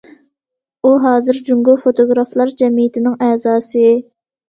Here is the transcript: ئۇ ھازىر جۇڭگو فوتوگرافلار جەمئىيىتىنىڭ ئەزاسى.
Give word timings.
ئۇ 0.83 0.93
ھازىر 1.03 1.43
جۇڭگو 1.51 1.77
فوتوگرافلار 1.83 2.57
جەمئىيىتىنىڭ 2.65 3.23
ئەزاسى. 3.29 3.89